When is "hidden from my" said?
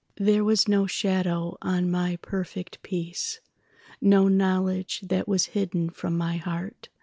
5.53-6.37